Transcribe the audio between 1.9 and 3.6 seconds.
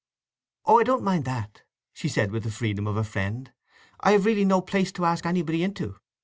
she said with the freedom of a friend.